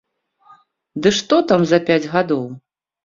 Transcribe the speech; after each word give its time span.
Ды 1.03 1.13
што 1.17 1.35
там 1.51 1.61
за 1.73 1.81
пяць 1.91 2.01
гадоў! 2.15 2.43